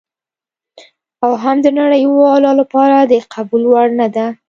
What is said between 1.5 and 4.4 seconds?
د نړیوالو لپاره د قبول وړ نه ده.